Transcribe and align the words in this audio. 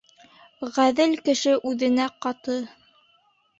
Ғәҙел 0.77 1.13
кеше 1.29 1.55
үҙенә 1.73 2.09
ҡаты 2.27 2.59